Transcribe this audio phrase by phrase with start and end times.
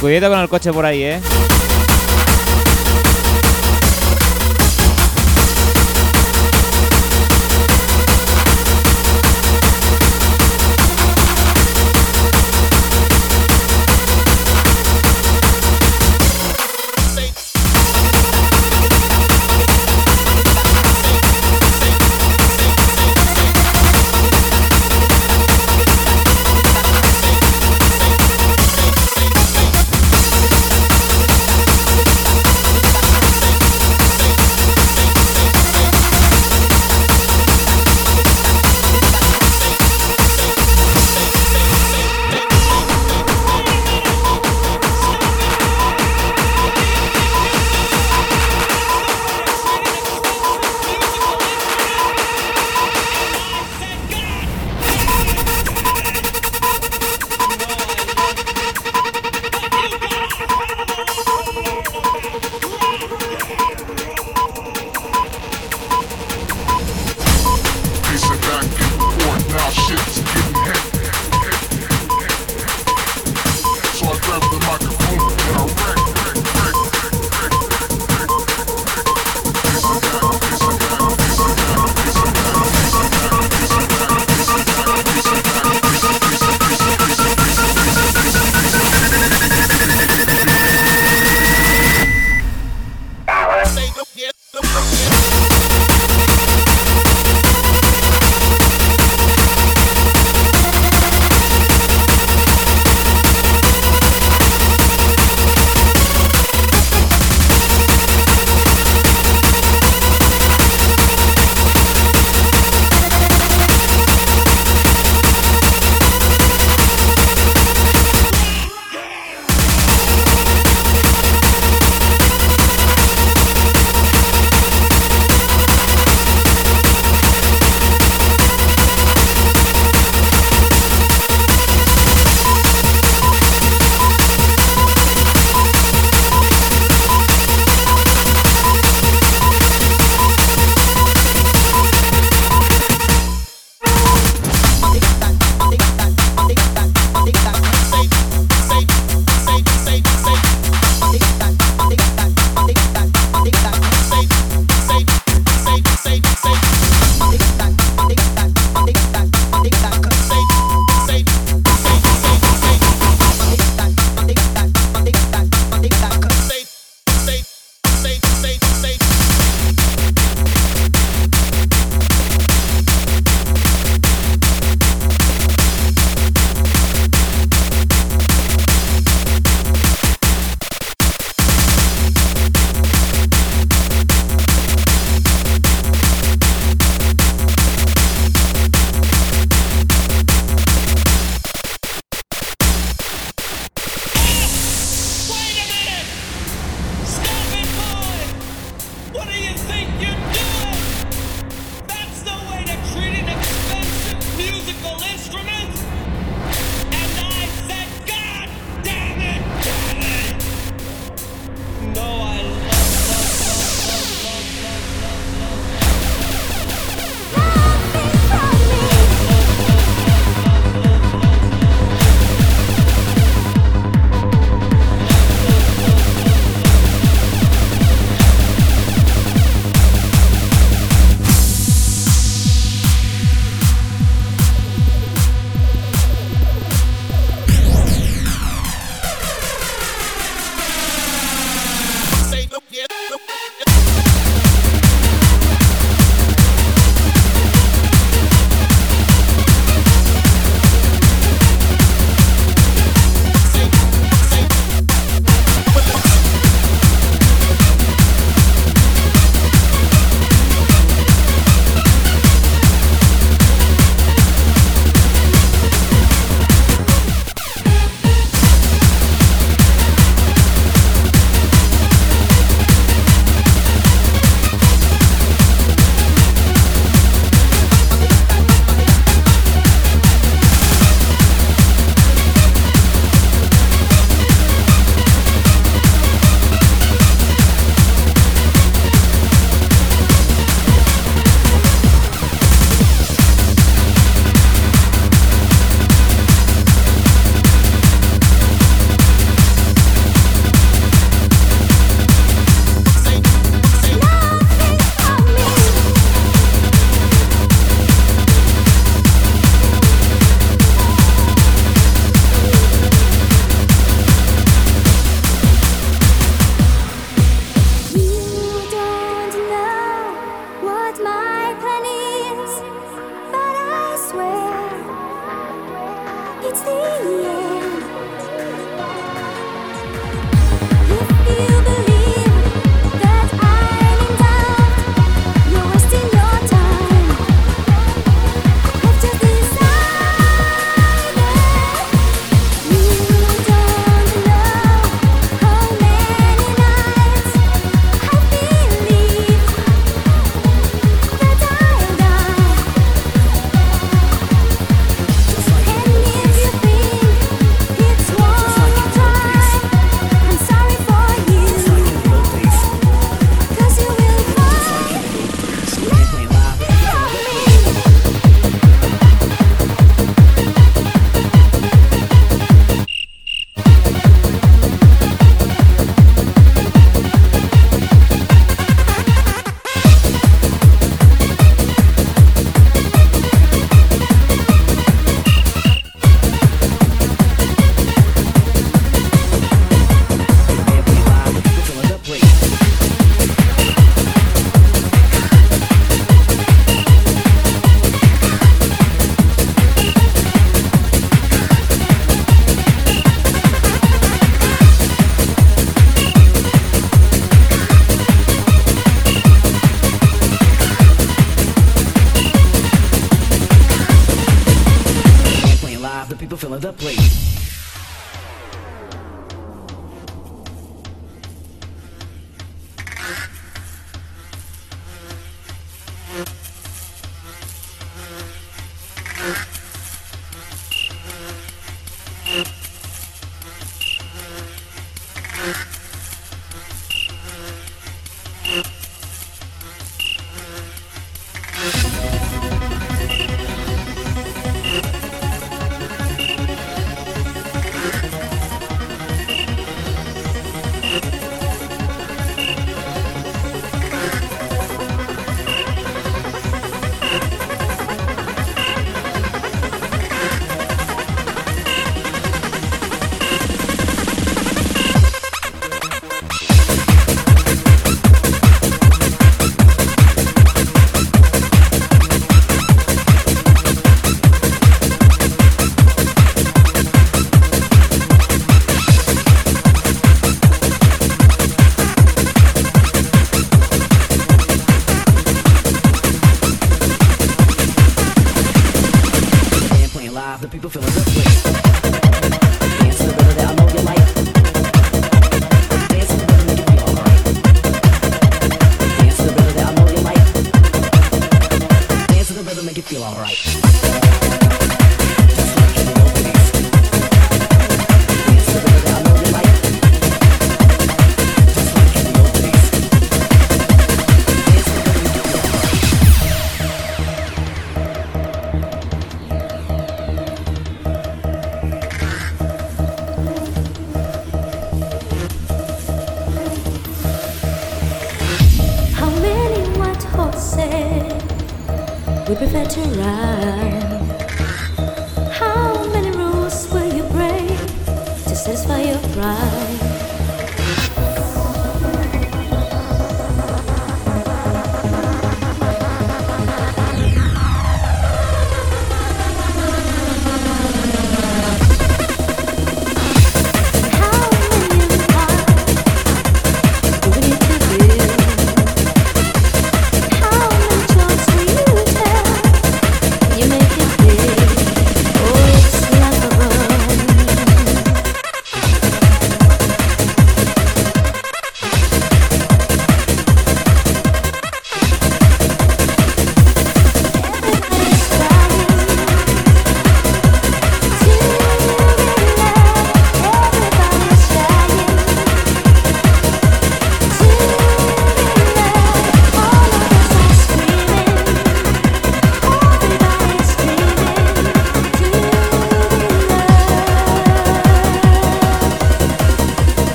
[0.00, 1.20] Cuidado con el coche por ahí, ¿eh?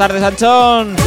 [0.00, 0.99] Tardes, Anchón.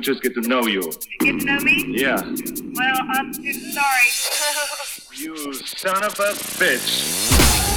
[0.00, 0.82] To just get to know you.
[1.20, 1.84] Get to know me?
[1.88, 2.22] Yeah.
[2.74, 4.08] Well, I'm sorry.
[5.14, 7.67] you son of a bitch.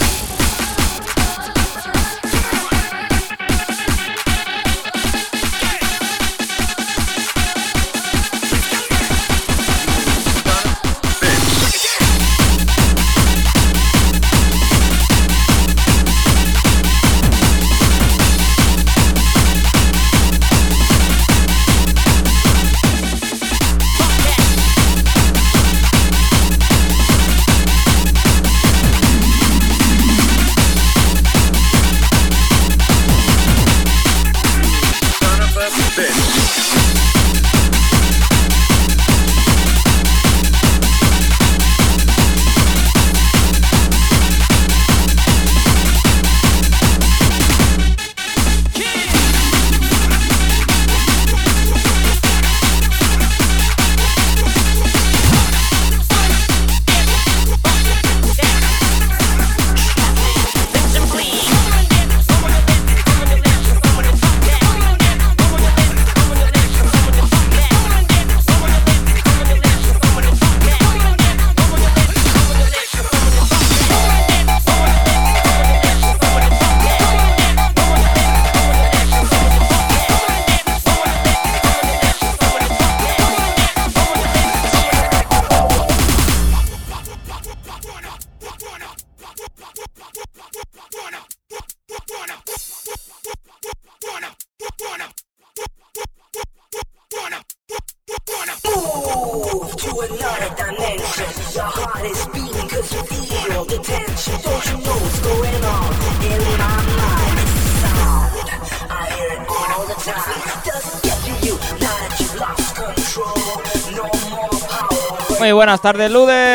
[115.81, 116.50] Buenas tardes, Lude.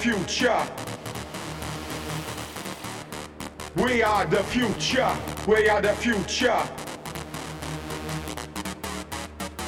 [0.00, 0.66] future.
[3.76, 5.14] We are the future.
[5.46, 6.62] We are the future.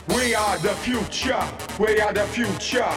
[0.08, 1.44] We are the future.
[1.78, 2.94] We are the future.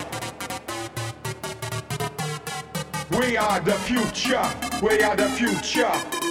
[3.11, 4.49] We are the future.
[4.81, 6.24] We are the future.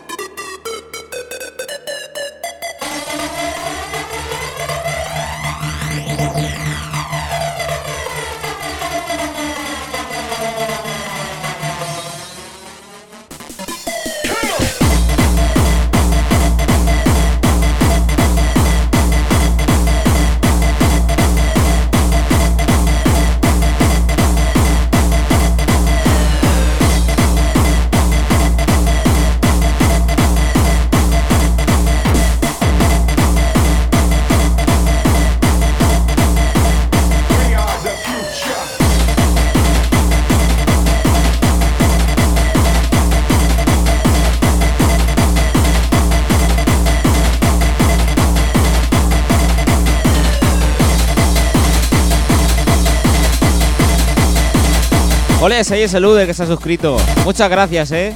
[55.44, 56.96] Ole, ese ahí es el Luder que se ha suscrito.
[57.22, 58.14] Muchas gracias, eh.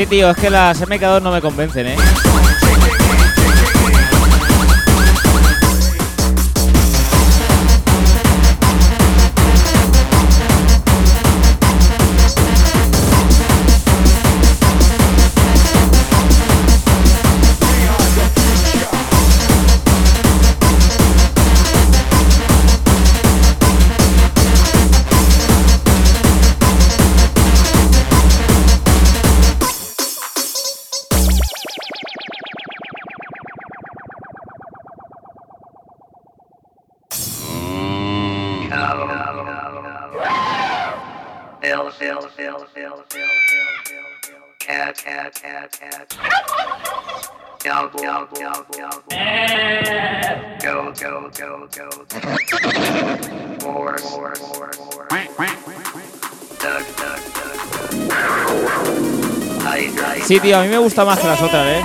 [0.00, 1.96] Sí, tío, es que las MK2 no me convencen, eh.
[41.92, 46.14] fill, fill, fill, fill, fill, fill, fill, cat, cat, cat, cat.
[47.62, 49.30] Double, go, go, go, go.
[53.62, 55.08] More, more, more, more.
[56.58, 57.60] Duck, duck, duck.
[60.24, 61.82] Sí, tío, a mí me gusta más que las otras, ¿eh?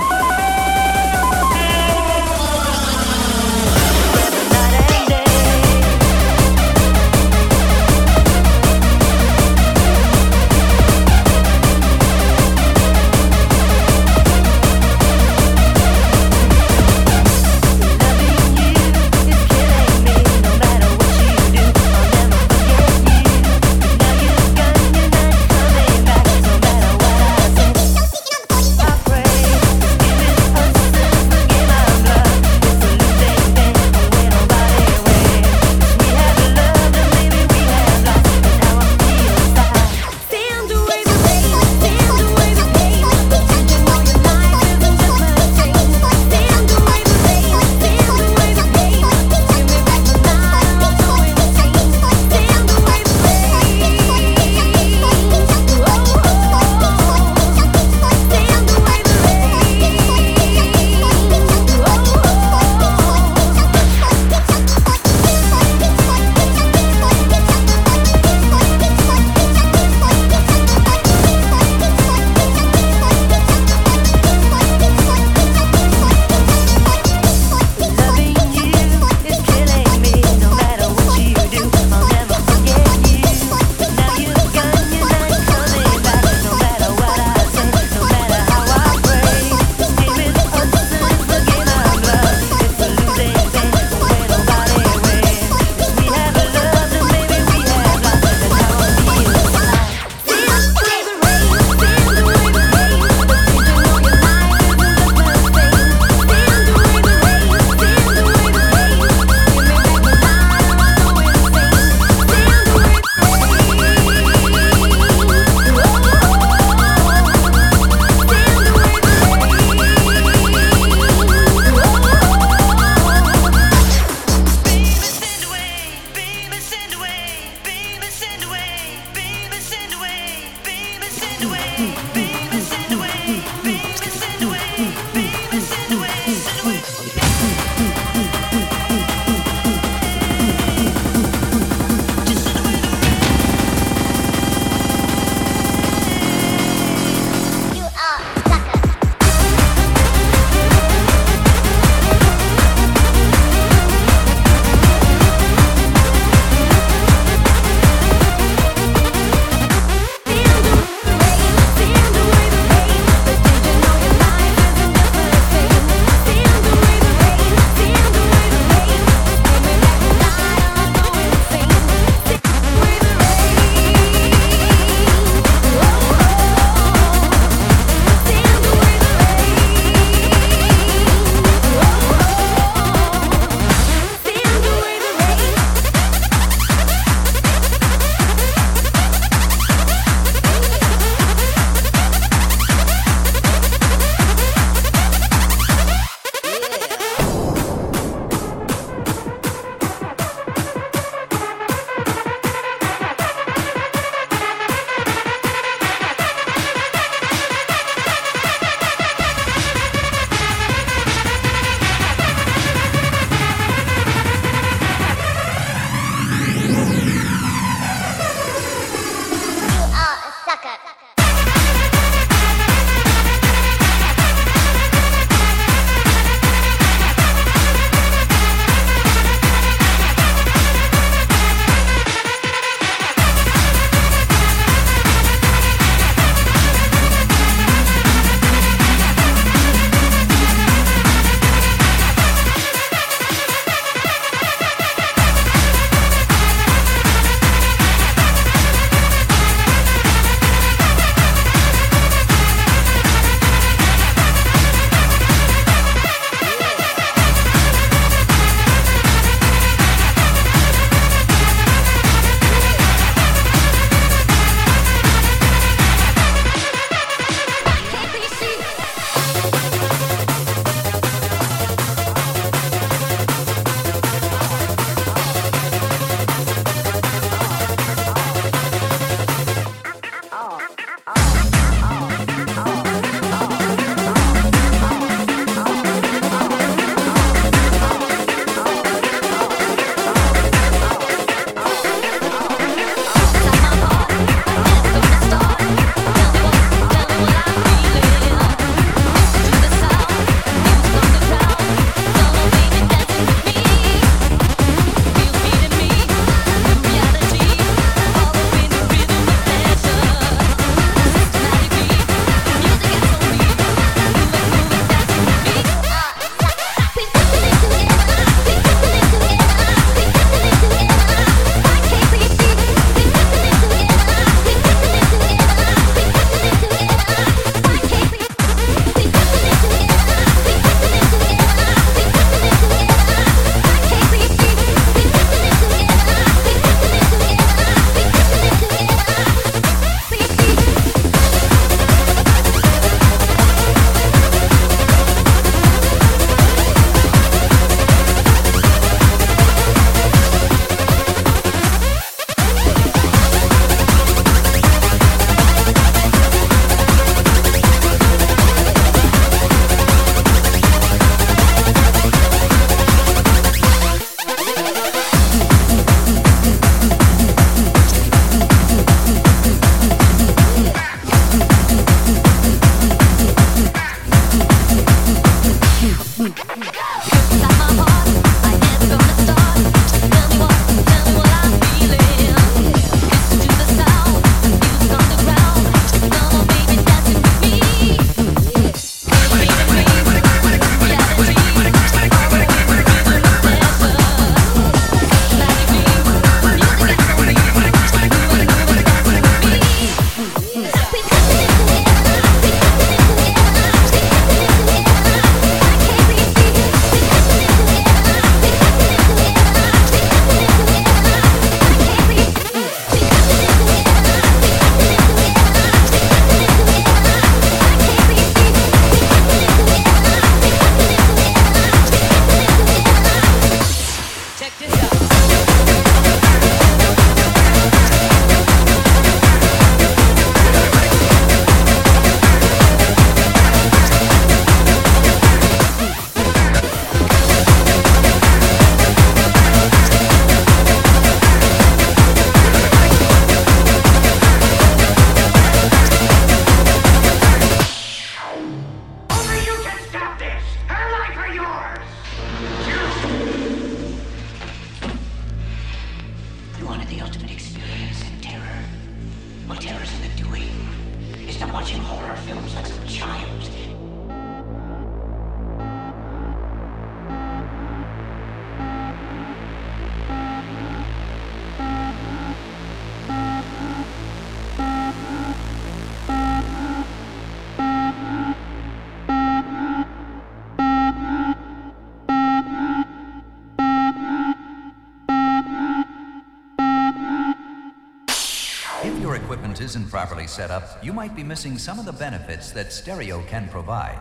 [490.86, 493.95] You might be missing some of the benefits that stereo can provide.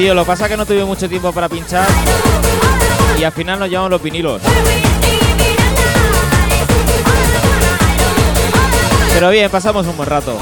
[0.00, 1.86] Tío, lo que pasa es que no tuve mucho tiempo para pinchar
[3.18, 4.40] y al final nos llevamos los vinilos.
[9.12, 10.38] Pero bien, pasamos un buen rato.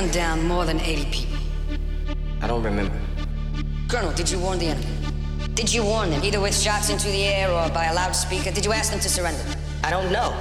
[0.00, 1.38] Gunned down more than 80 people.
[2.42, 3.00] I don't remember.
[3.88, 4.86] Colonel, did you warn the enemy?
[5.54, 8.50] Did you warn them, either with shots into the air or by a loudspeaker?
[8.50, 9.42] Did you ask them to surrender?
[9.82, 10.36] I don't know.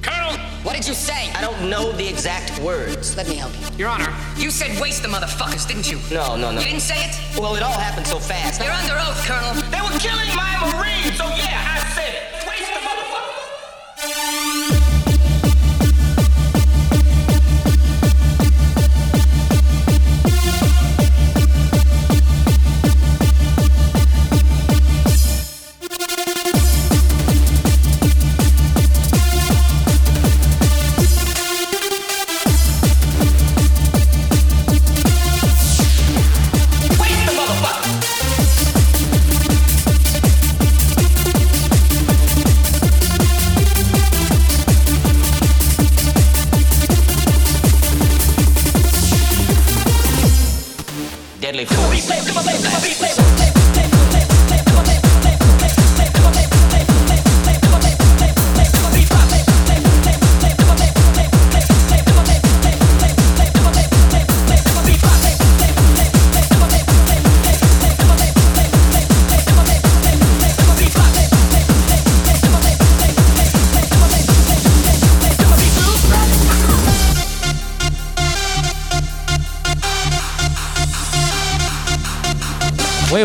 [0.00, 0.38] Colonel!
[0.62, 1.32] What did you say?
[1.34, 3.16] I don't know the exact words.
[3.16, 3.66] Let me help you.
[3.78, 4.14] Your Honor.
[4.36, 5.98] You said waste the motherfuckers, didn't you?
[6.14, 6.60] No, no, no.
[6.60, 7.18] You didn't say it?
[7.36, 8.62] Well, it all happened so fast.
[8.62, 9.54] You're under oath, Colonel.
[9.74, 12.46] They were killing my Marines, so yeah, I said it.
[12.46, 14.81] Waste the motherfuckers.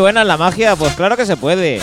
[0.07, 1.81] Buena la magia, pues claro que se puede.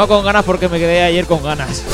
[0.00, 1.84] Vengo con ganas porque me quedé ayer con ganas.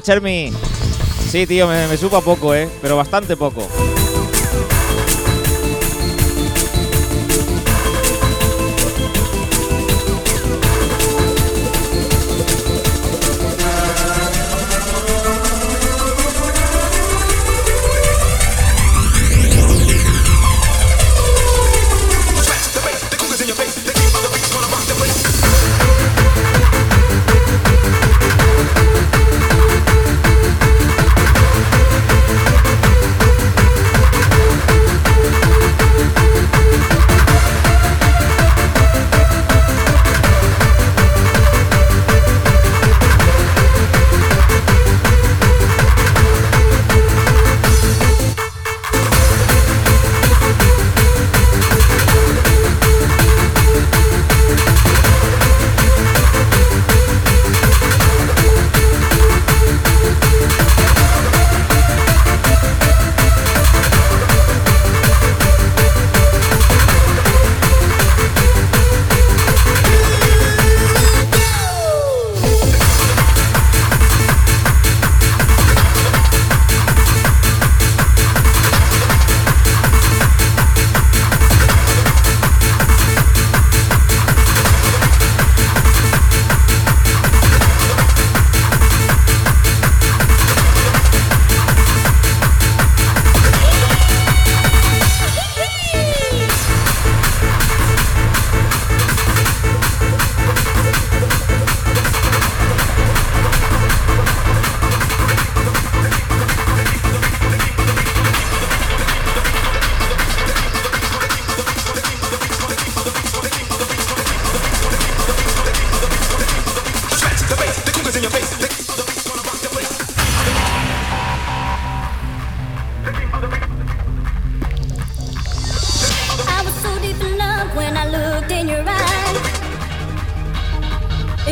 [0.00, 0.52] Chermi.
[1.30, 2.68] Sí, tío, me, me supo a poco, ¿eh?
[2.80, 3.66] Pero bastante poco.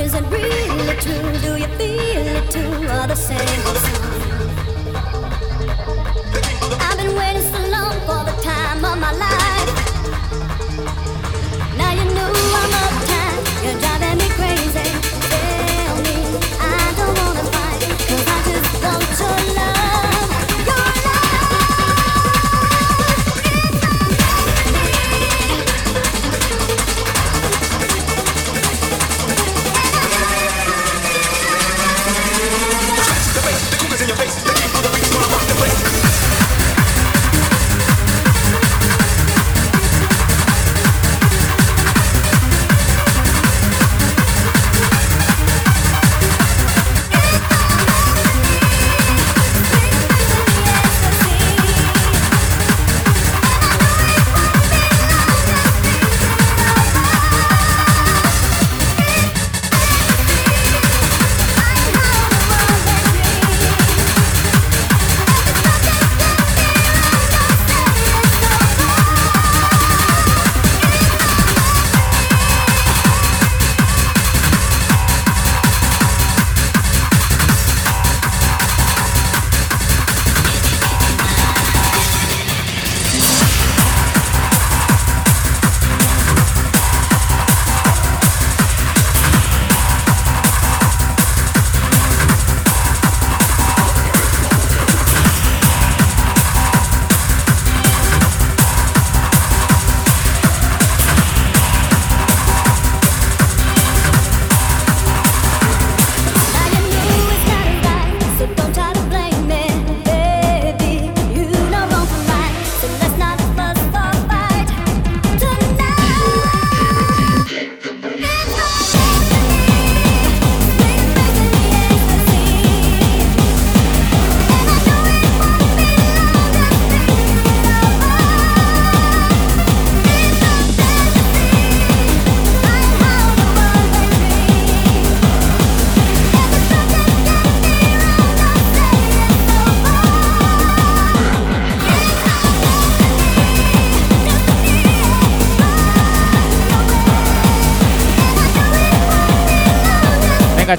[0.07, 1.33] Is it really true?
[1.41, 2.71] Do you feel it too?
[2.95, 4.07] Or the same old song?
[6.81, 9.36] I've been waiting so long for the time of my life.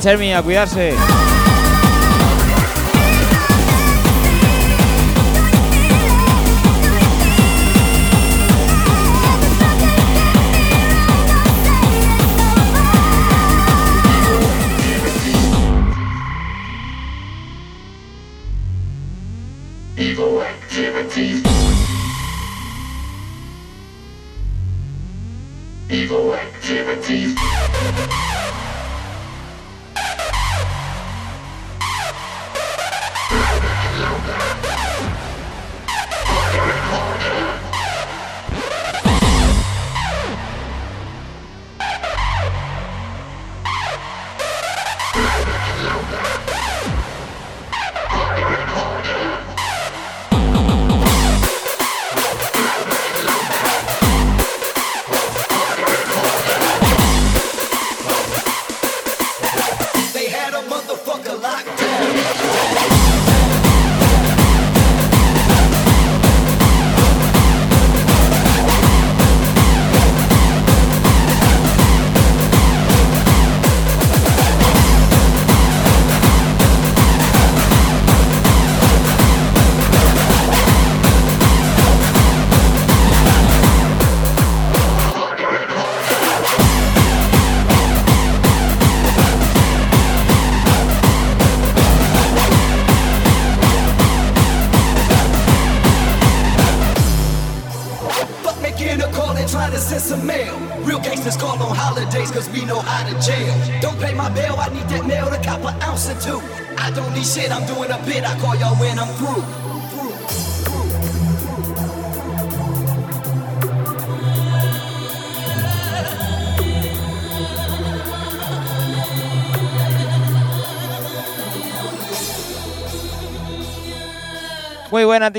[0.07, 1.16] Chermi, a cuidarse.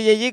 [0.09, 0.33] Muy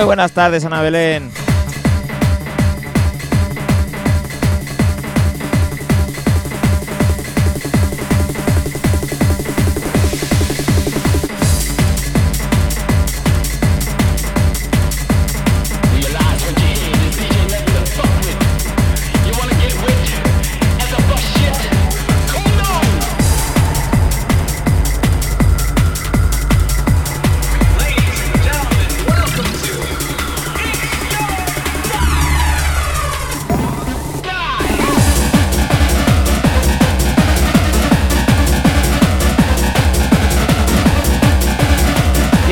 [0.00, 1.30] Muy buenas tardes, Ana Belén.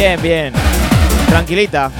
[0.09, 0.53] Bien, bien.
[1.29, 1.91] Tranquilita.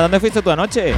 [0.00, 0.94] ¿dónde fuiste tú anoche?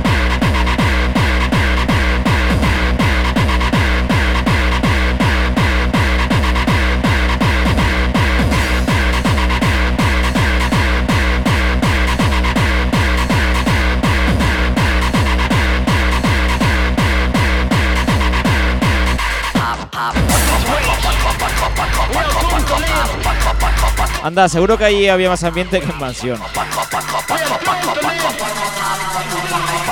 [24.22, 26.40] Anda, seguro que ahí había más ambiente que en mansión.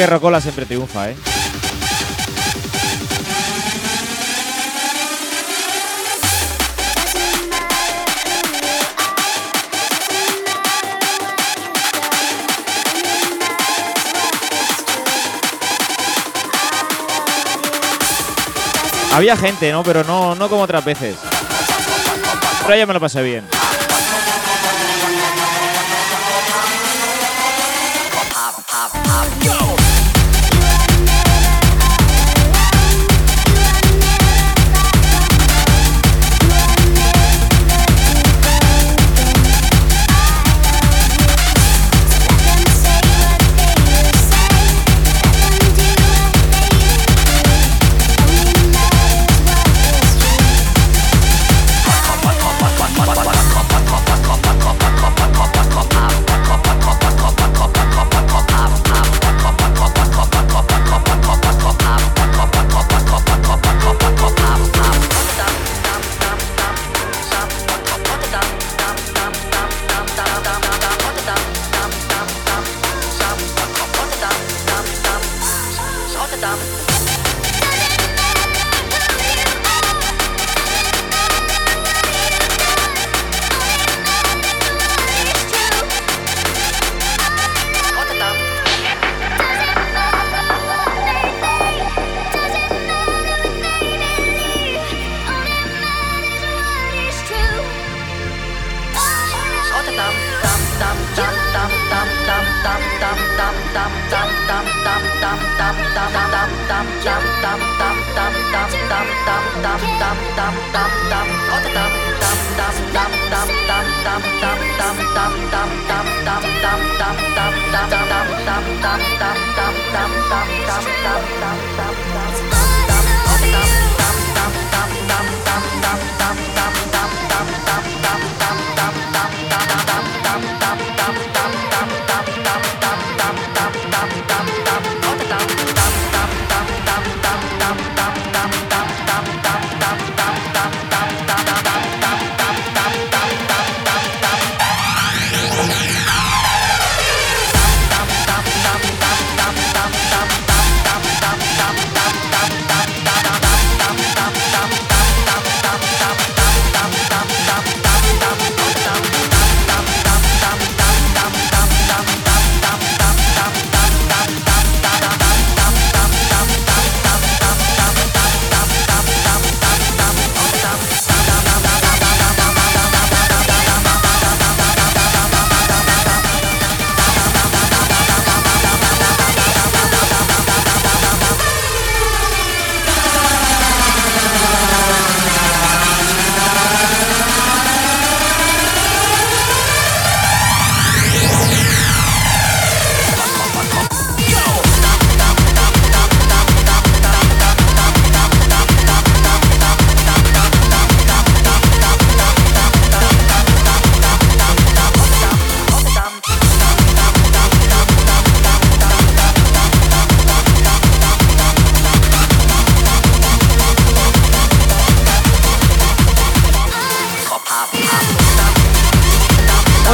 [0.00, 1.16] que Rocola siempre triunfa, ¿eh?
[19.12, 19.82] Había gente, ¿no?
[19.82, 21.18] Pero no, no como otras veces.
[22.62, 23.59] Pero ya me lo pasé bien.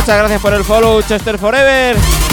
[0.07, 2.26] Muchas gracias por el follow, Chester Forever.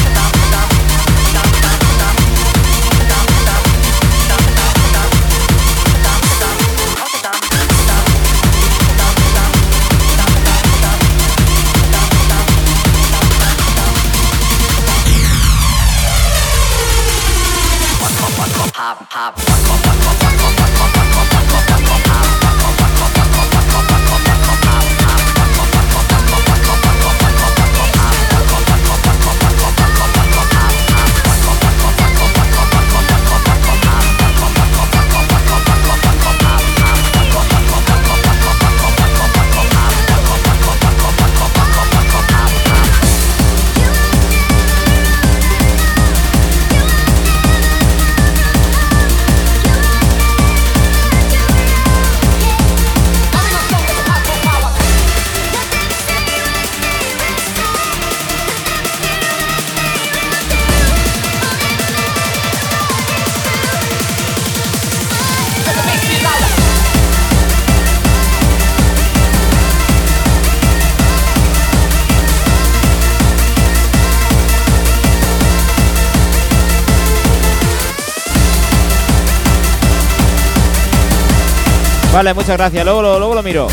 [82.31, 82.85] Muchas gracias.
[82.85, 83.01] Luego
[83.33, 83.67] lo miro.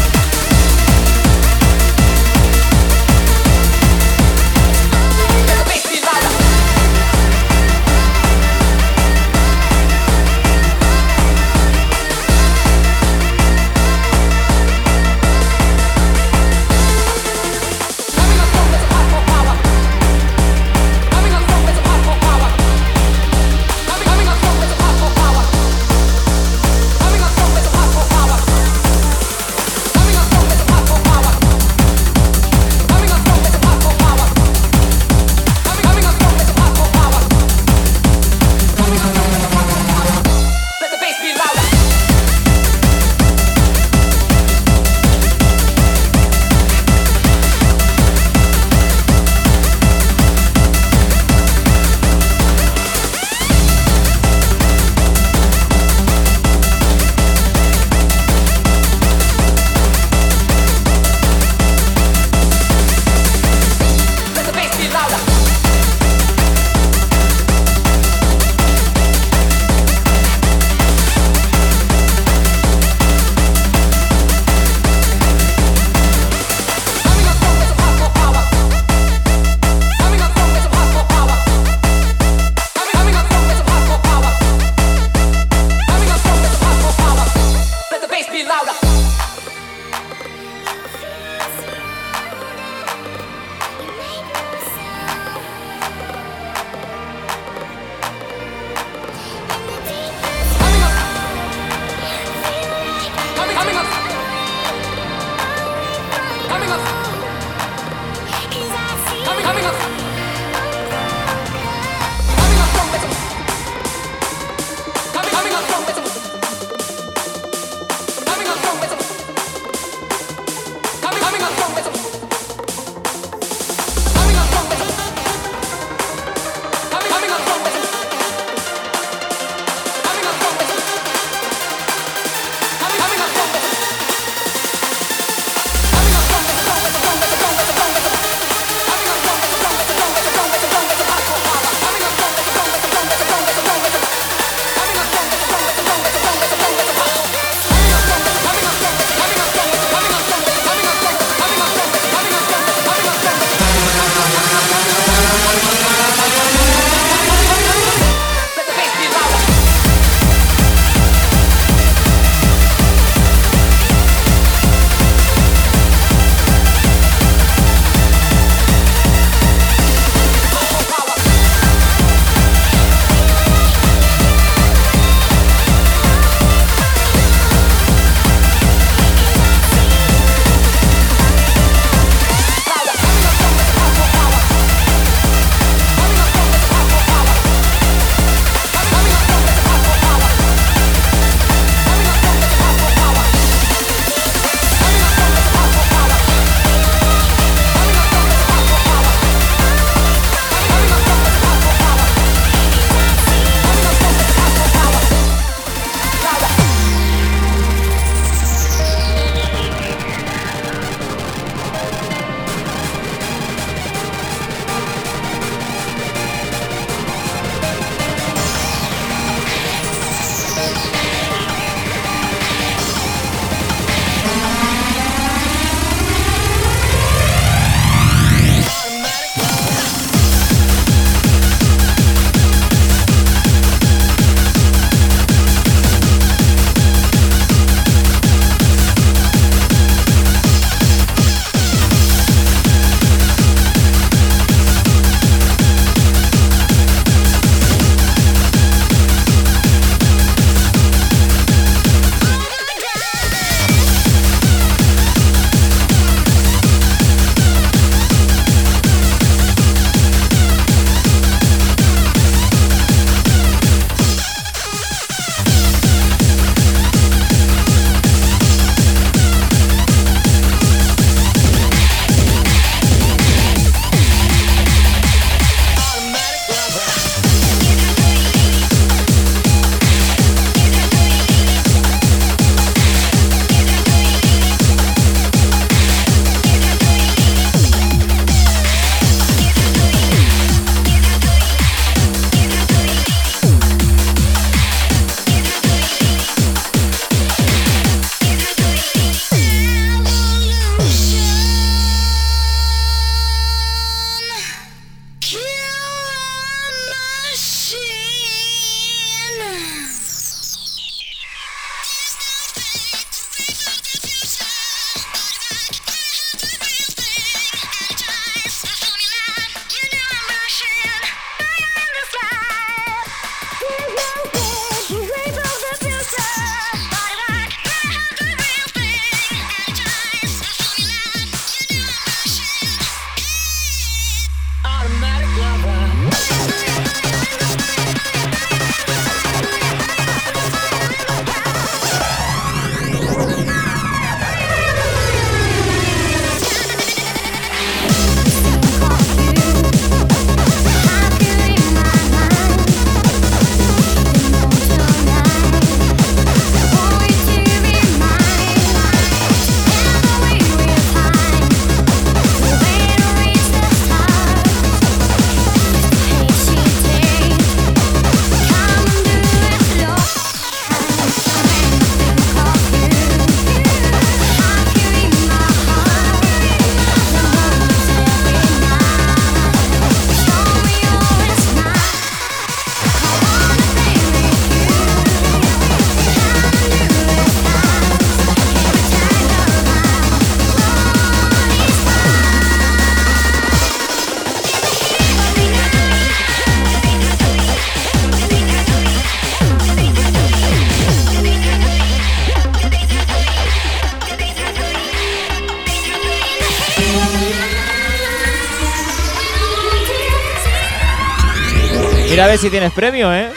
[412.41, 413.29] Si tienes premio, ¿eh?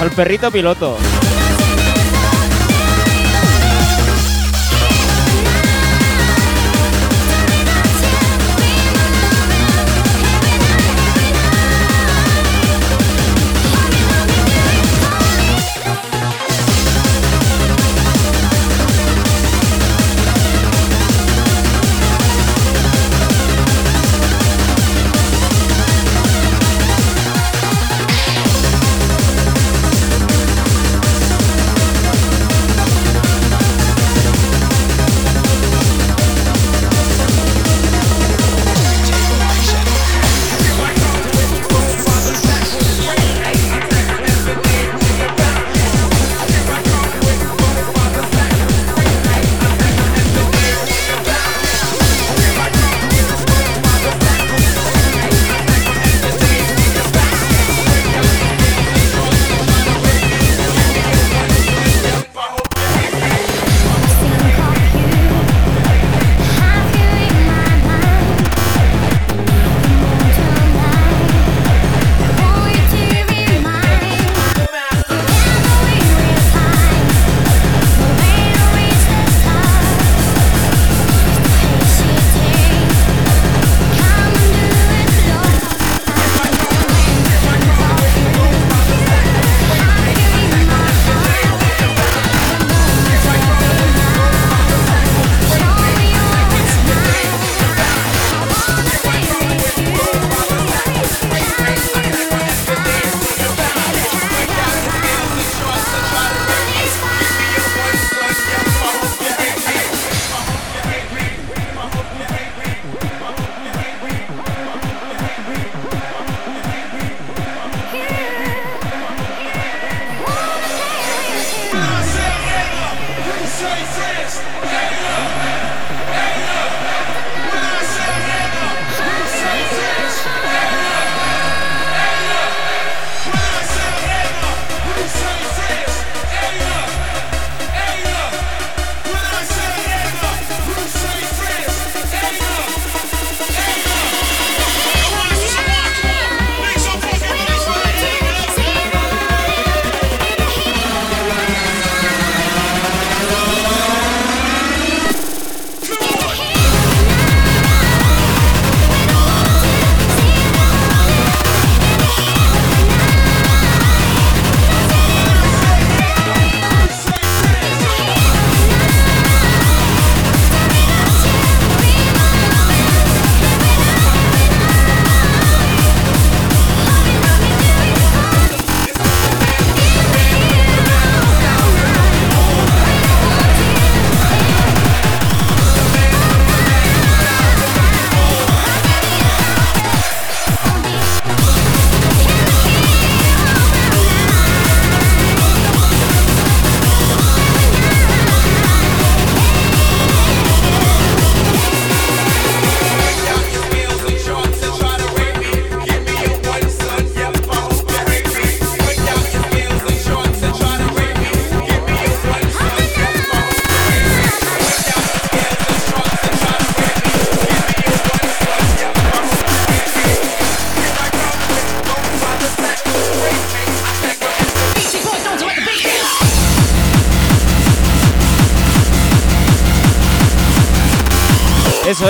[0.00, 0.98] Al perrito piloto.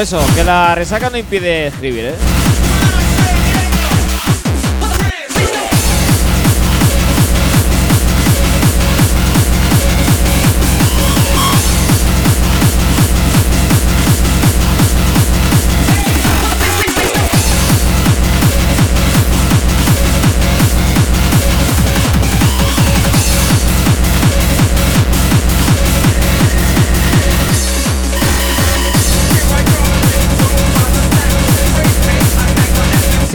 [0.00, 2.37] Eso, que la resaca no impide escribir, ¿eh?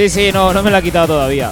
[0.03, 1.49] Sí, sí, no, no me la ha quitado todavía.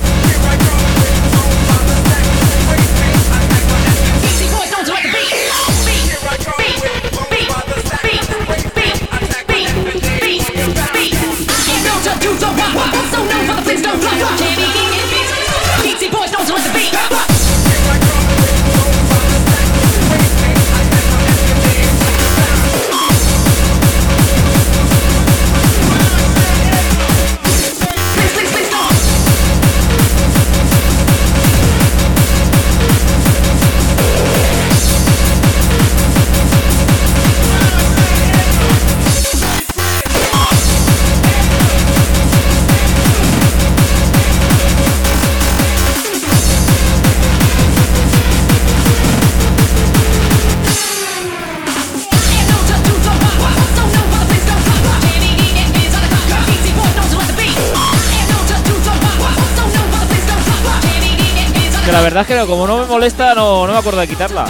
[62.27, 64.45] Verdad como no me molesta, no, no me acuerdo de quitarla.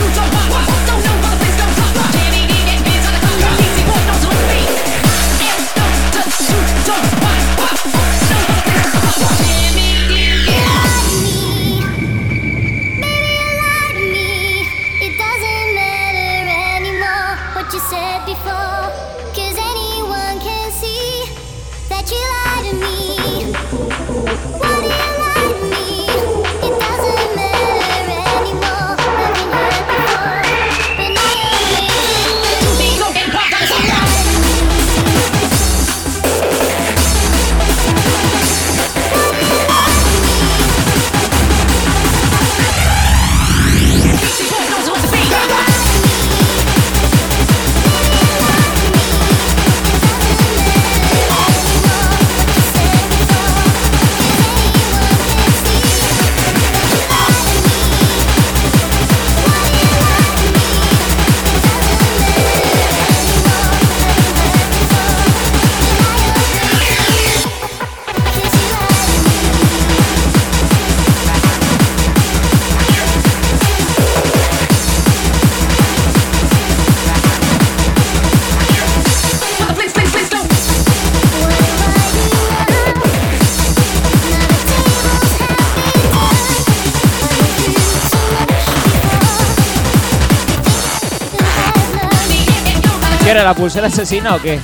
[93.52, 94.62] La pulsera asesina o qué?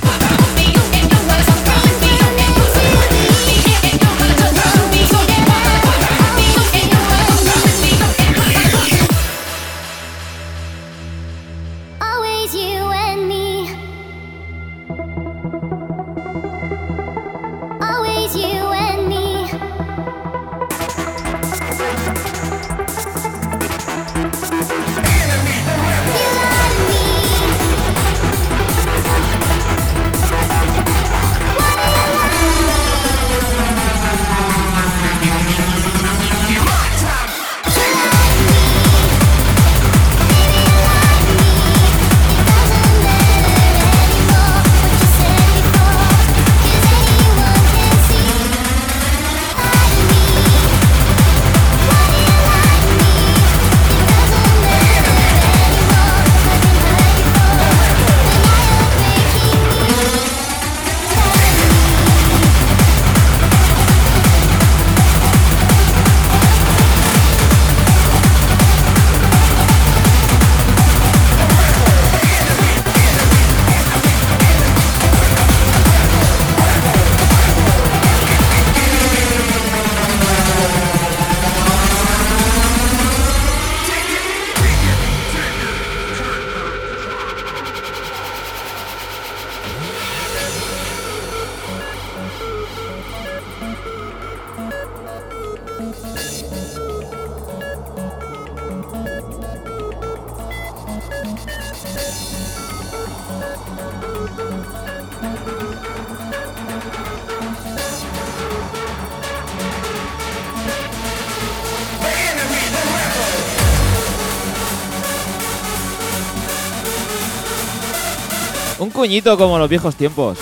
[119.08, 120.36] Como los viejos tiempos.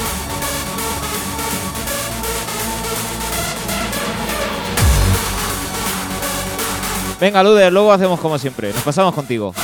[7.21, 8.73] Venga, Luder, luego hacemos como siempre.
[8.73, 9.55] Nos pasamos contigo.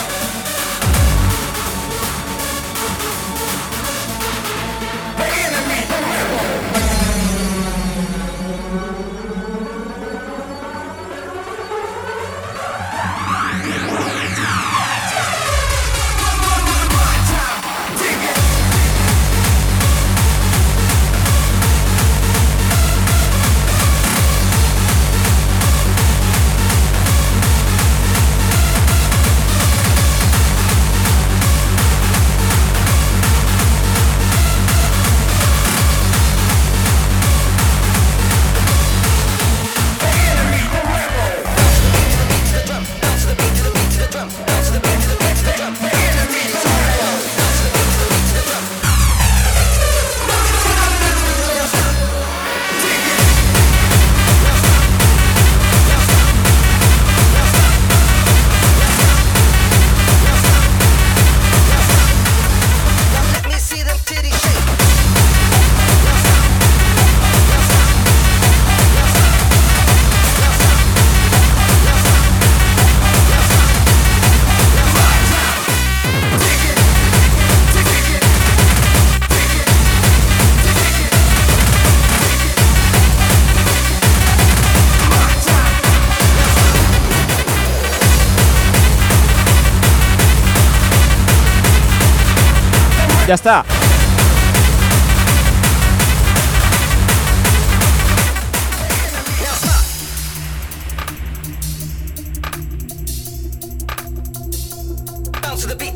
[105.69, 105.95] The beat,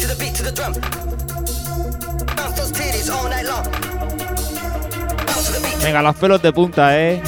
[5.82, 7.20] Venga, los pelos de punta, eh.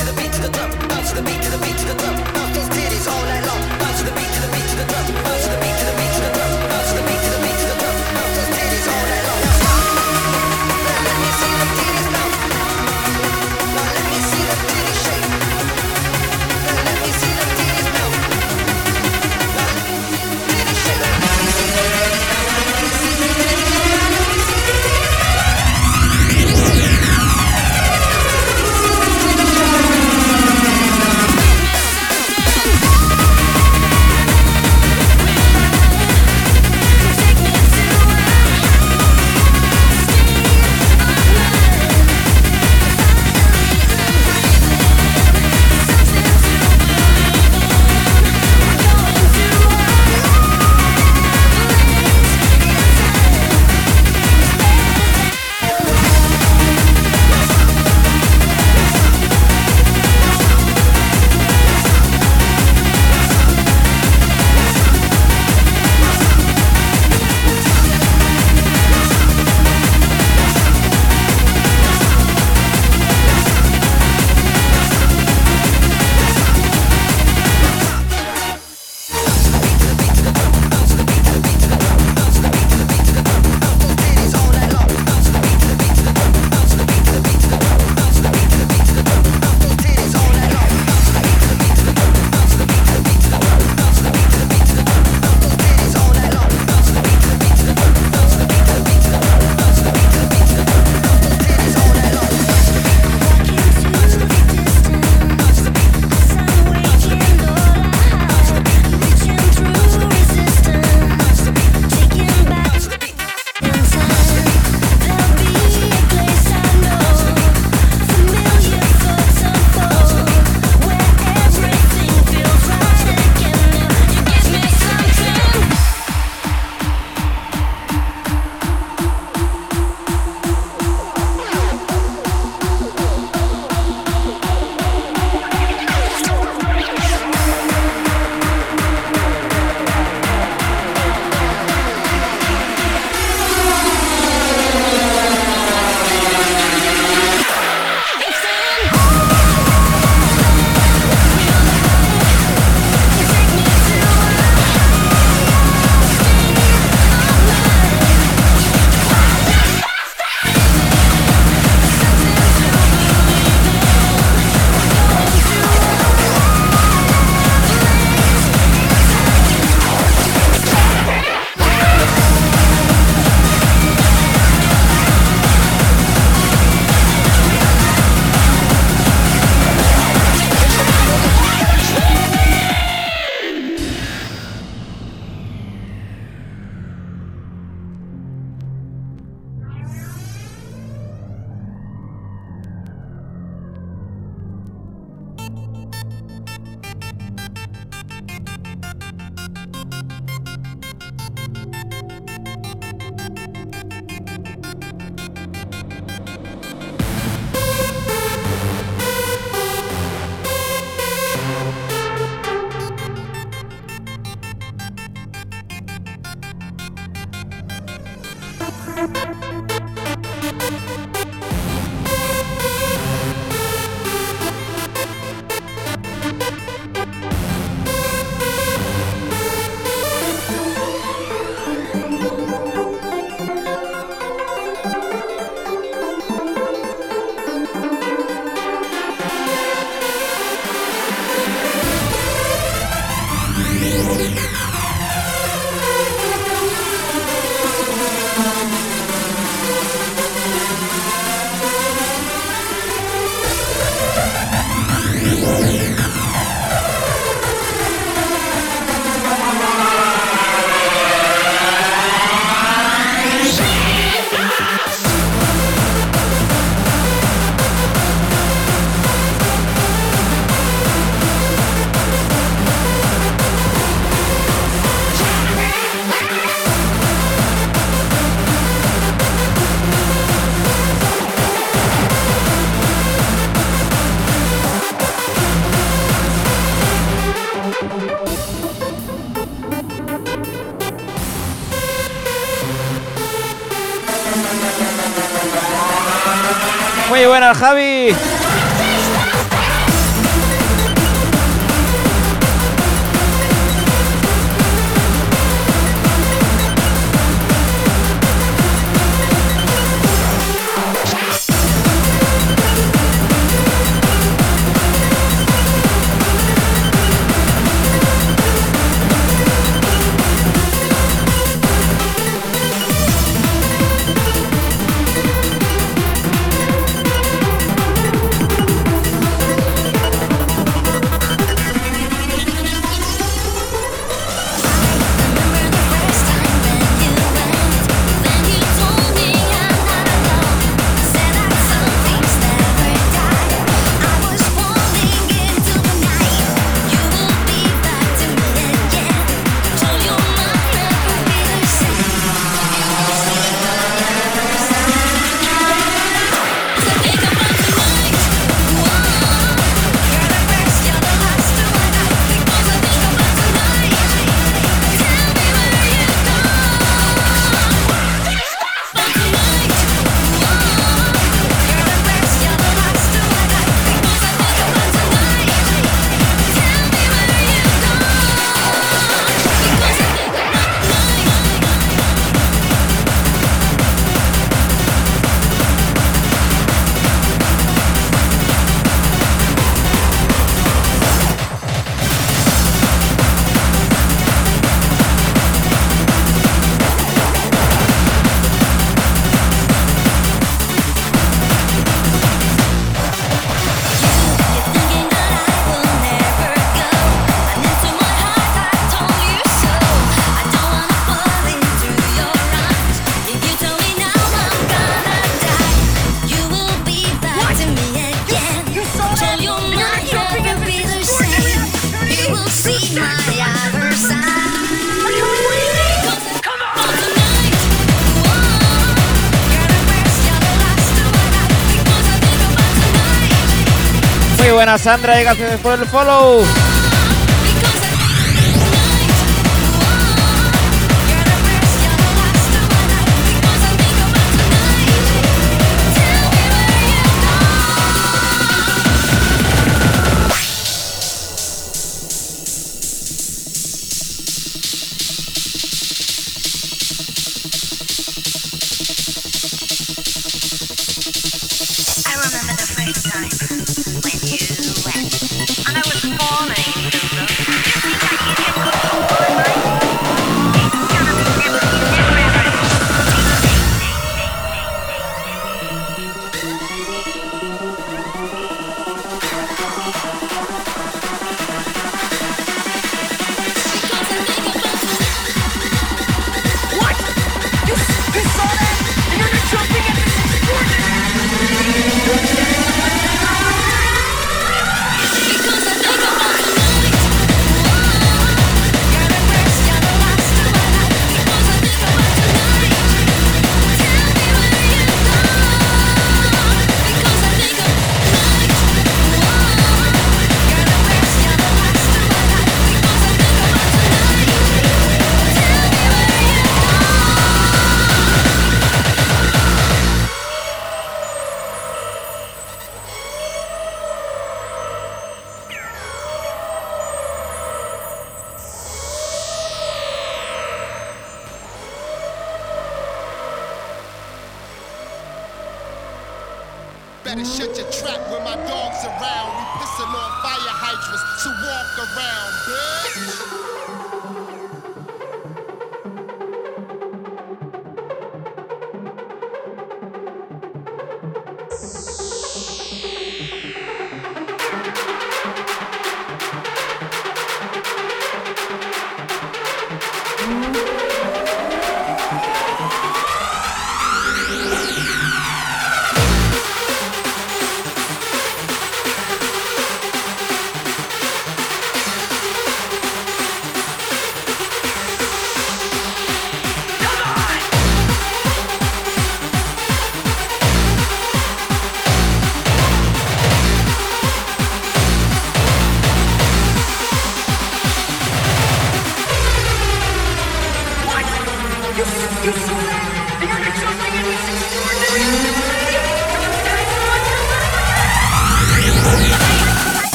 [434.68, 435.18] Buenas, Sandra.
[435.18, 436.42] Gracias por el follow.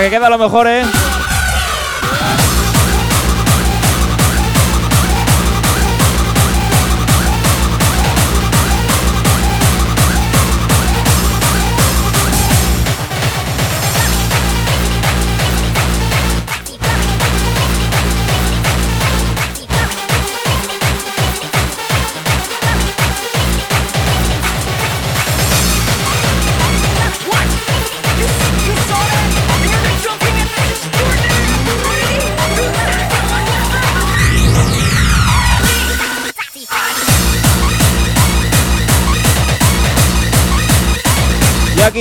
[0.00, 0.82] Que queda lo mejor, ¿eh?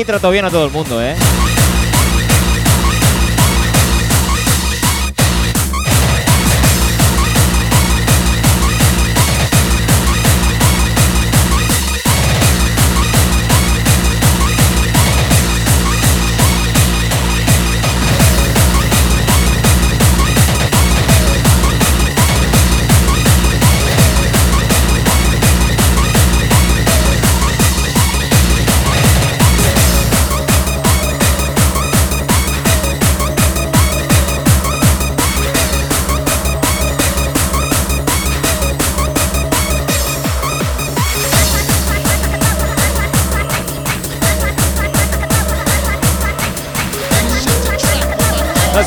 [0.01, 1.15] Aquí trato bien a todo el mundo, ¿eh?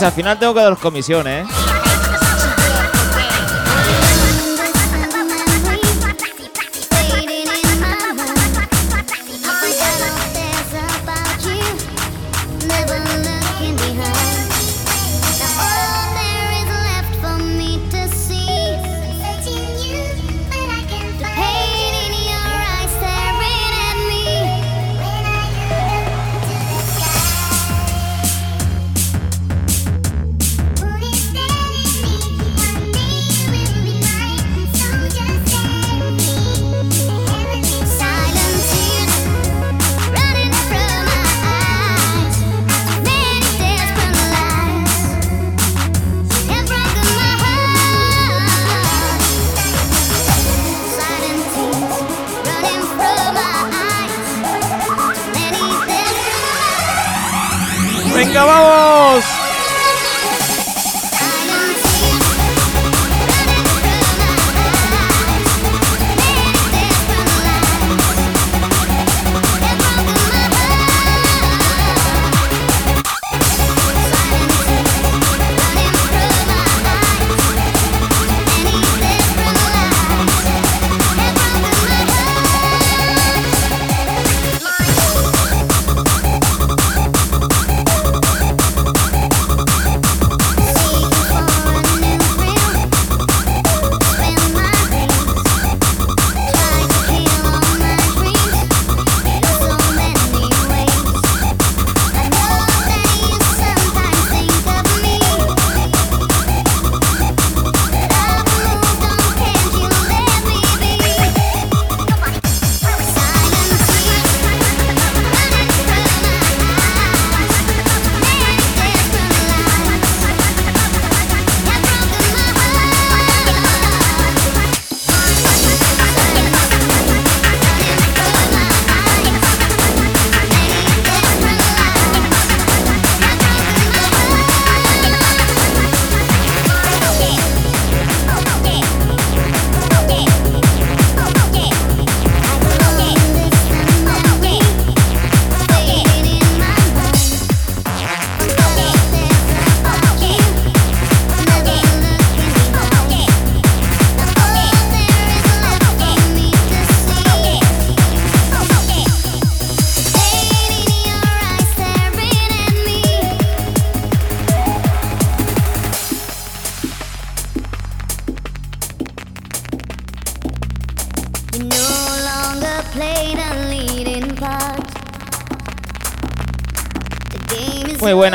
[0.04, 1.73] Al final tengo que dar comisiones, ¿eh?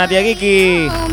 [0.08, 1.09] Tía Kiki.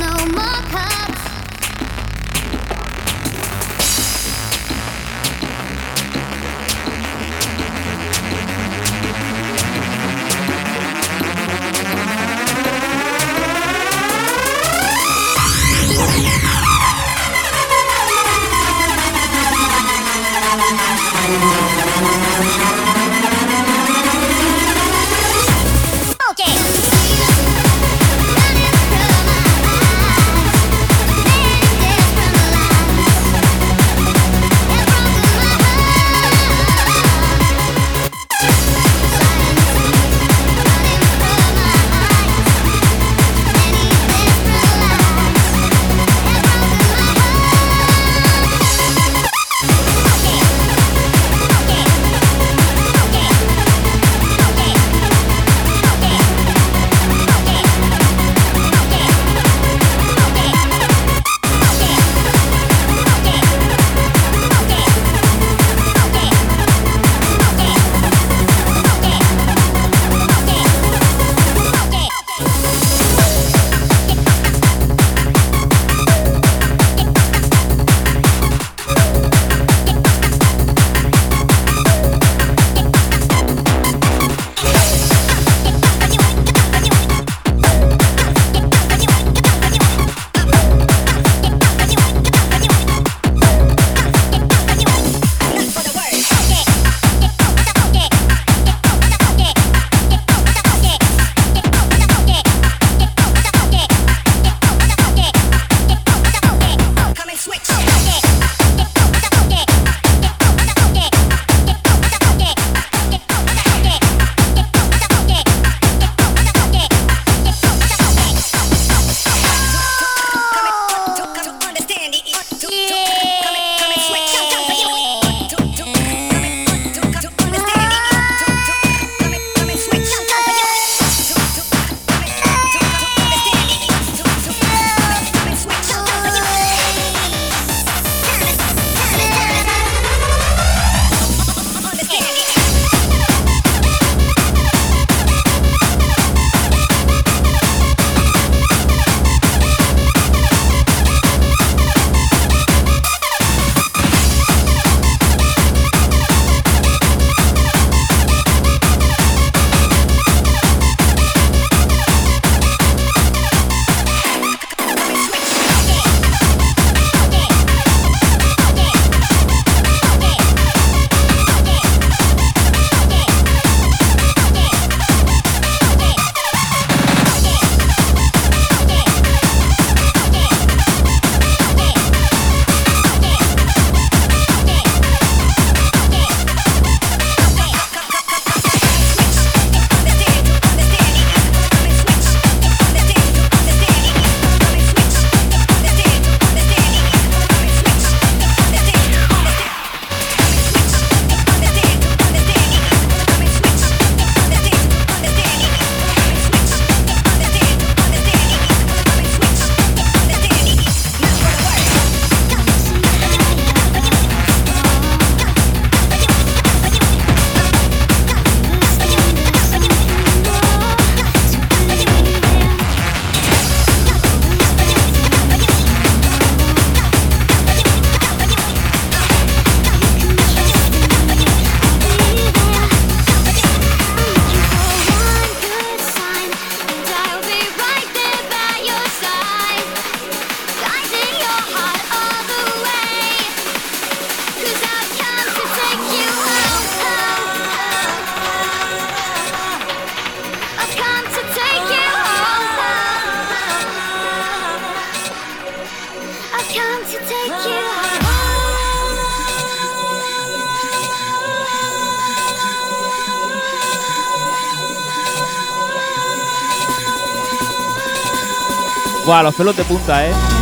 [269.36, 270.55] Buah, los pelos de punta, ¿eh?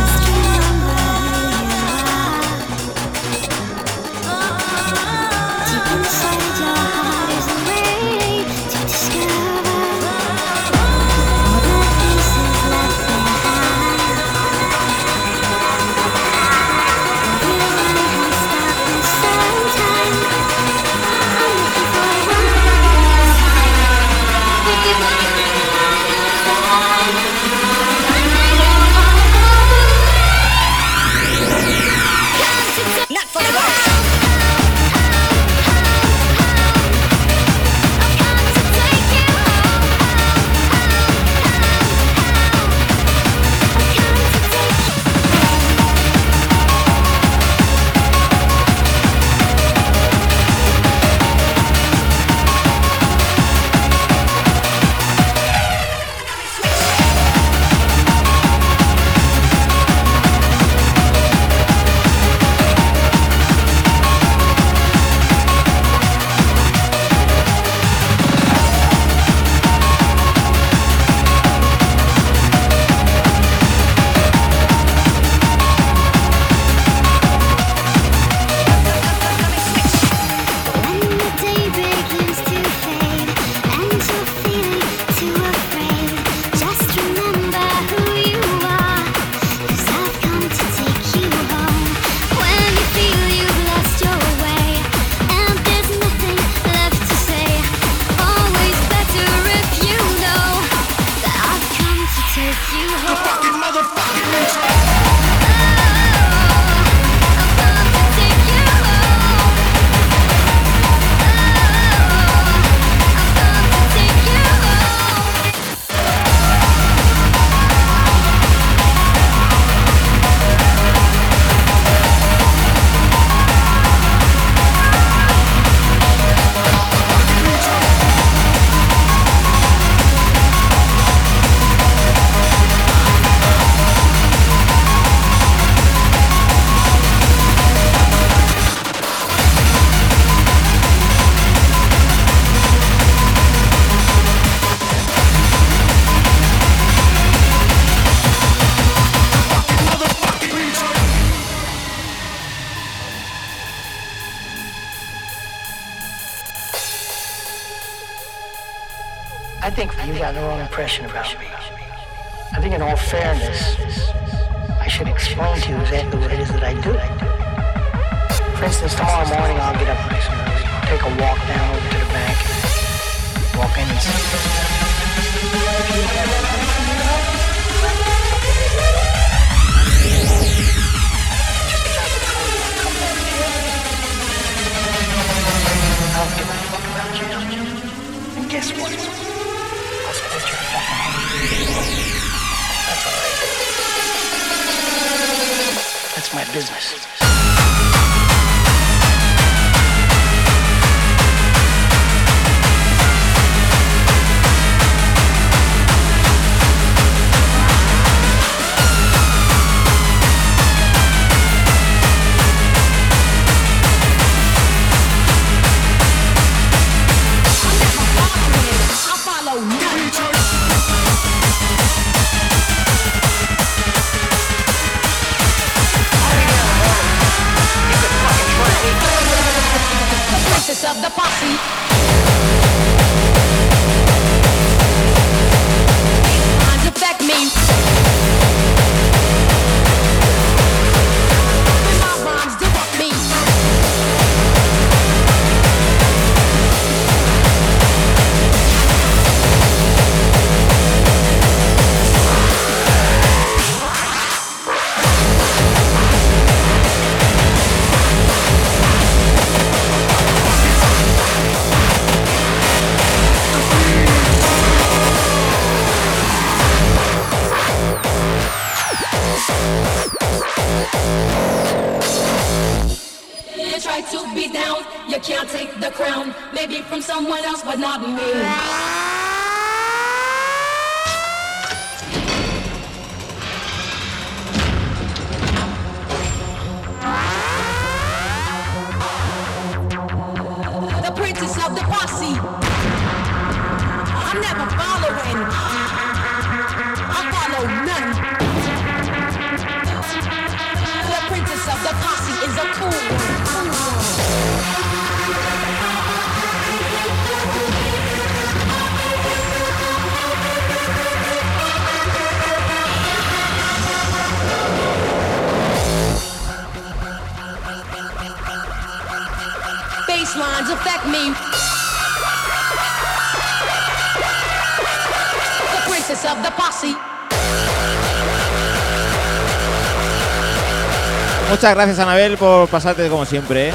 [331.65, 333.69] Muchas gracias, Anabel, por pasarte como siempre.
[333.69, 333.73] ¿eh?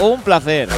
[0.00, 0.68] Un placer.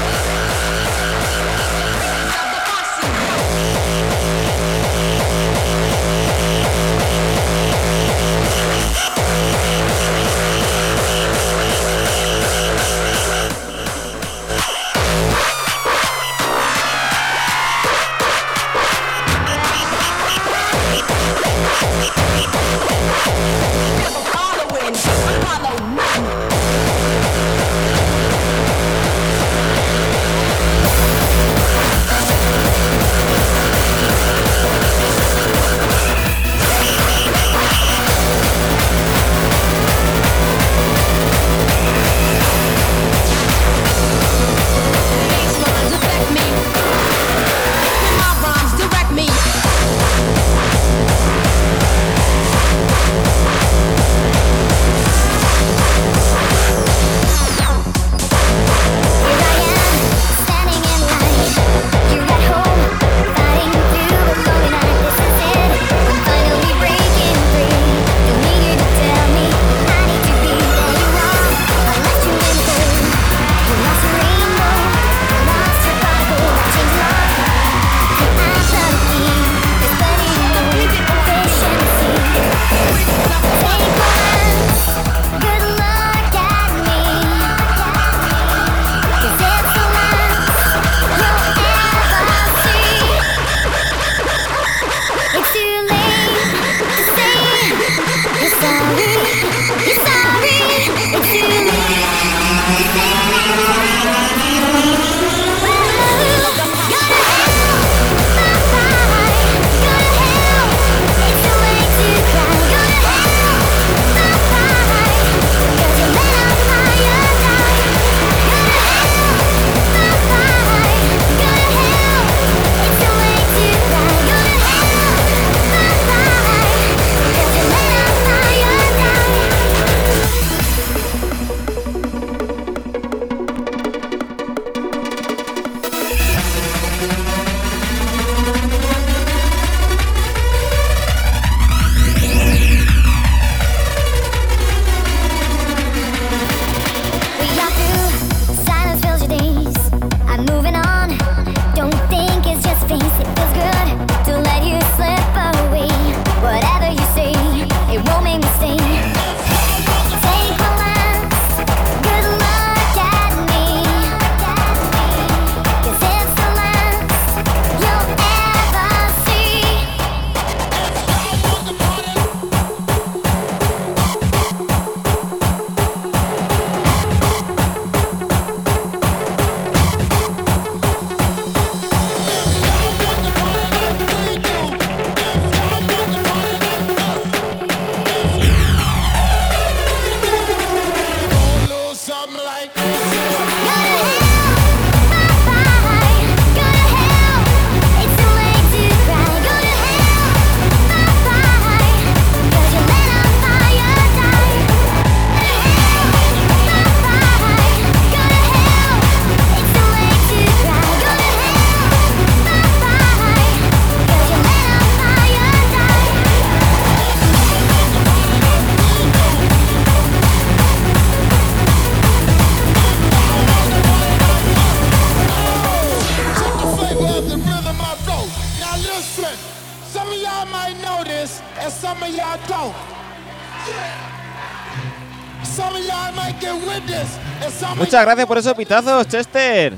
[237.76, 239.74] Muchas gracias por esos pitazos, Chester.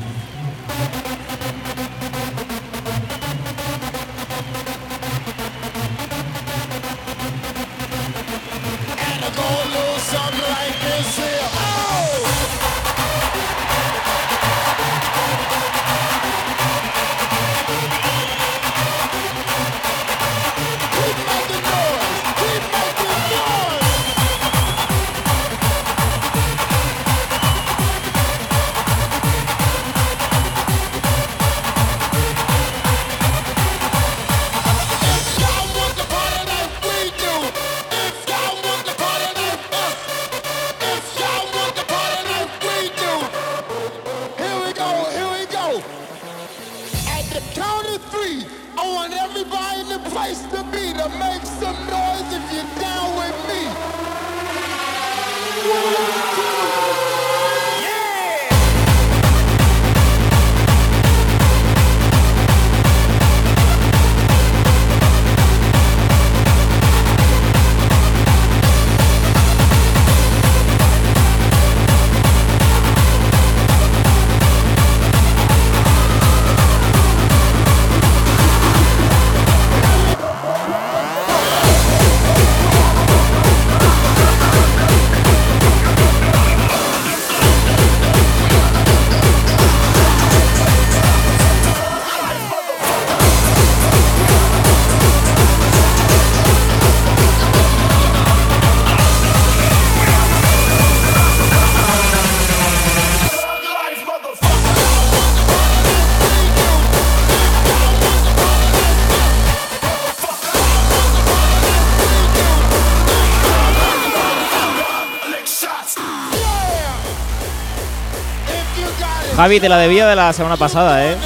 [119.38, 121.16] Javi, te la debía de la semana pasada, ¿eh?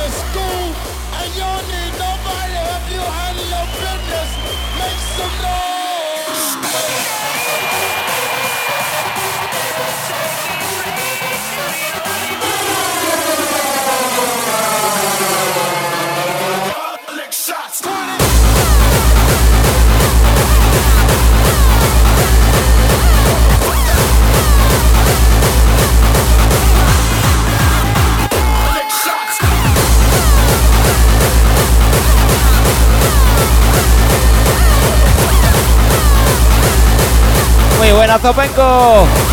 [38.12, 39.31] Muy buena,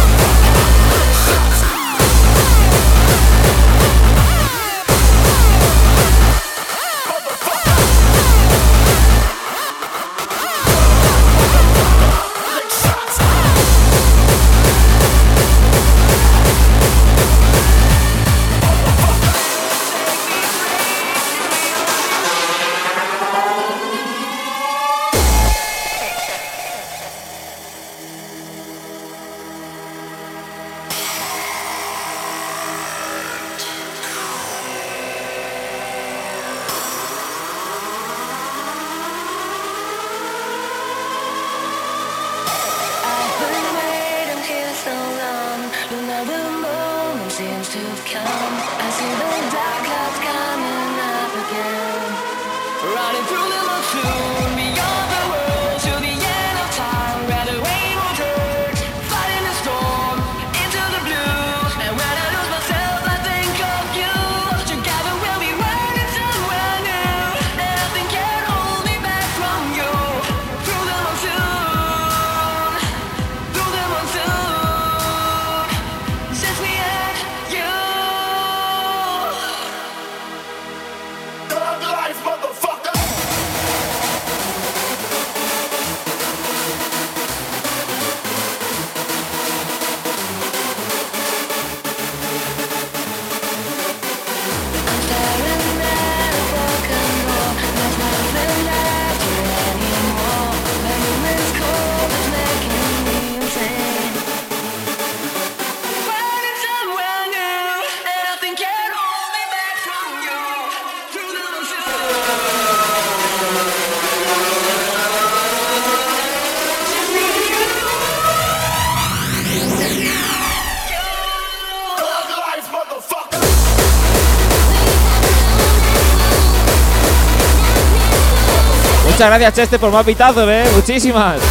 [129.20, 130.64] Muchas gracias, Cheste, por más pitazos, ¿eh?
[130.74, 131.42] Muchísimas.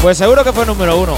[0.00, 1.16] Pues seguro que fue número uno.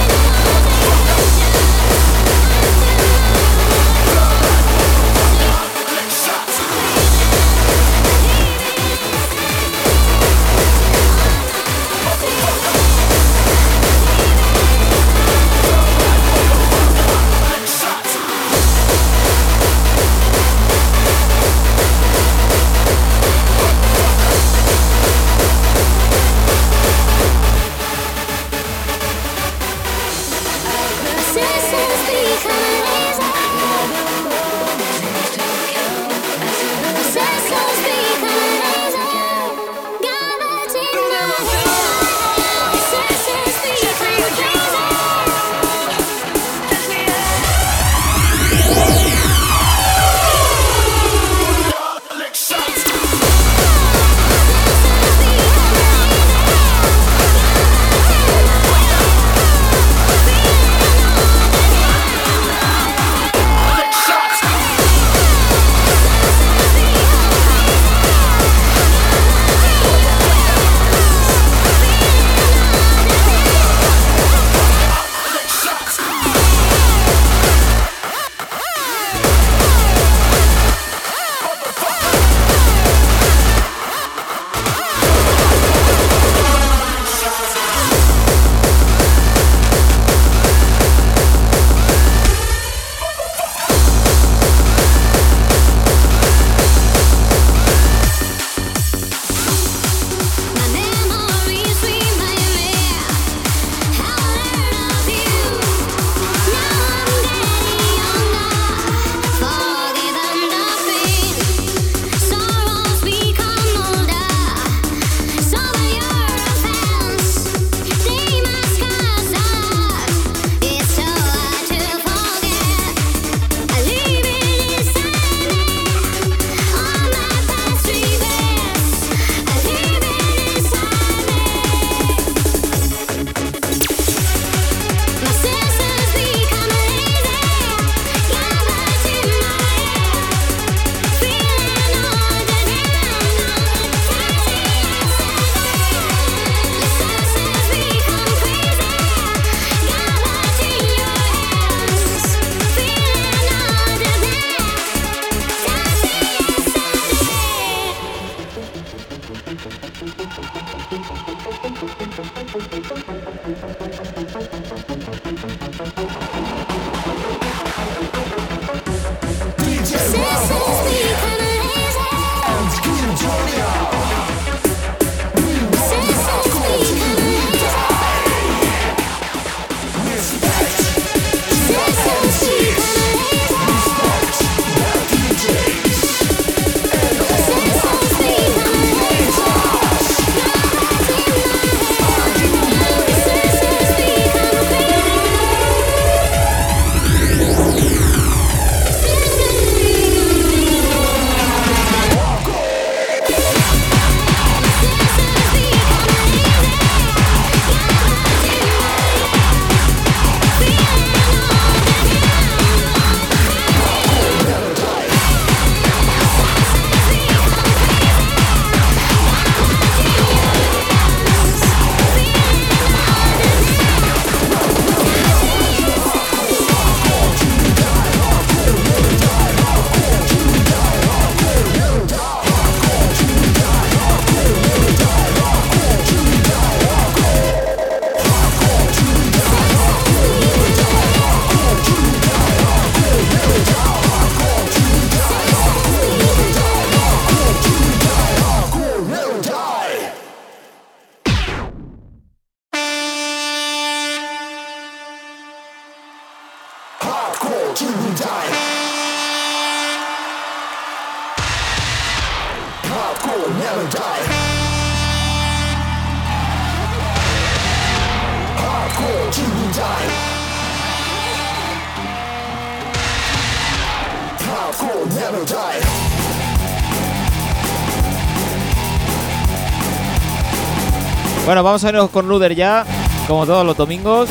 [281.50, 282.86] Bueno, vamos a irnos con Luder ya,
[283.26, 284.30] como todos los domingos.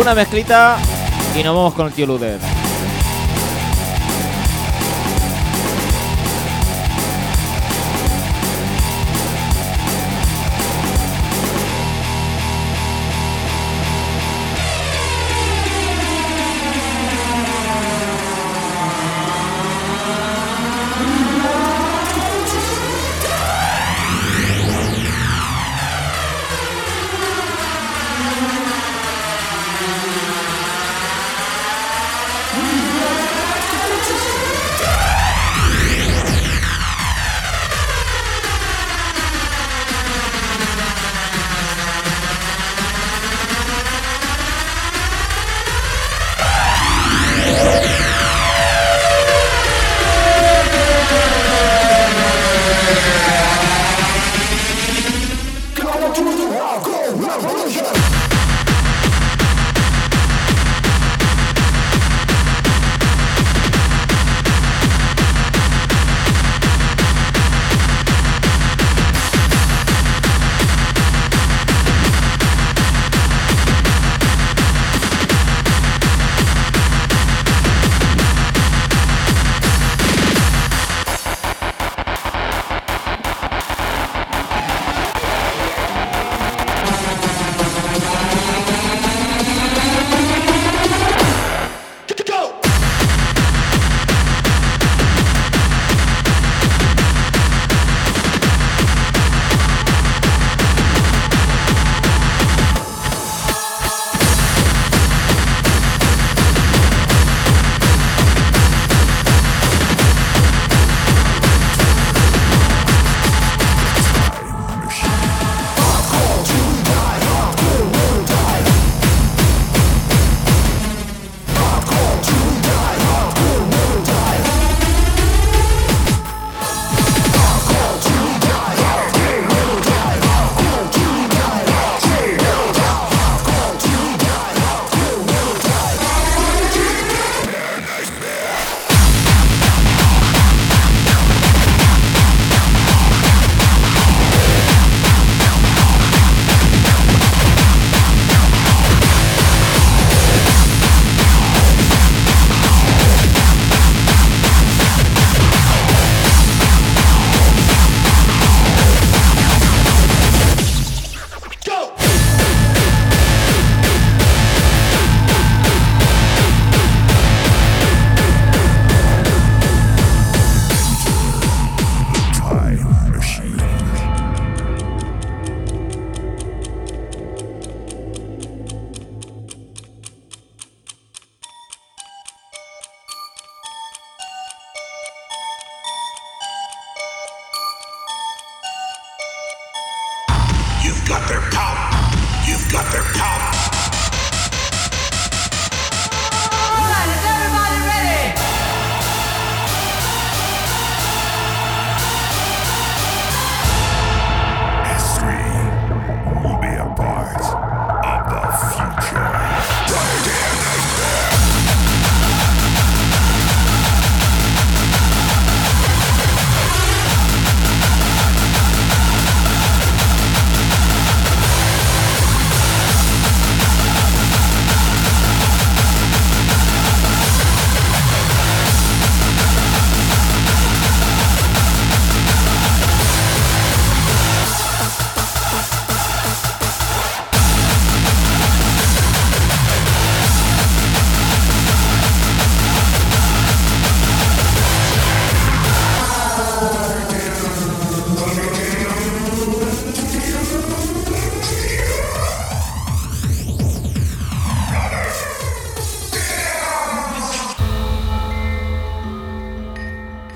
[0.00, 0.78] Una mezclita
[1.36, 2.38] y nos vamos con el tío Luder.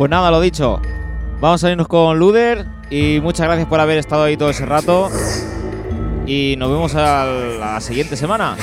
[0.07, 0.81] Pues nada, lo dicho.
[1.41, 5.11] Vamos a irnos con Luder y muchas gracias por haber estado ahí todo ese rato.
[6.25, 8.57] Y nos vemos a la siguiente semana.